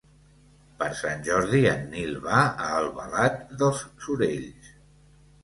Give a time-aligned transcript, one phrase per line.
[0.77, 4.75] Per Sant Jordi en Nil va a Albalat dels Sorells.